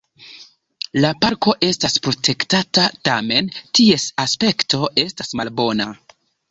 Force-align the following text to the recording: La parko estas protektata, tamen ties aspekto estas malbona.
La 1.03 1.11
parko 1.25 1.53
estas 1.67 1.99
protektata, 2.07 2.87
tamen 3.11 3.53
ties 3.81 4.09
aspekto 4.27 4.85
estas 5.07 5.35
malbona. 5.43 5.93